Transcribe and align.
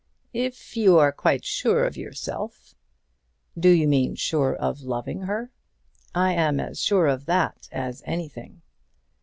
"If 0.33 0.75
you 0.75 0.97
are 0.97 1.11
quite 1.11 1.45
sure 1.45 1.85
of 1.85 1.95
yourself" 1.95 2.73
"Do 3.65 3.69
you 3.69 3.87
mean 3.87 4.15
sure 4.15 4.55
of 4.55 4.81
loving 4.81 5.21
her? 5.27 5.51
I 6.15 6.33
am 6.33 6.59
as 6.59 6.81
sure 6.81 7.05
of 7.05 7.27
that 7.27 7.69
as 7.71 8.01
anything." 8.03 8.63